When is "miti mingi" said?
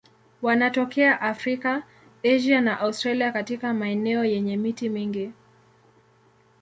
4.57-5.31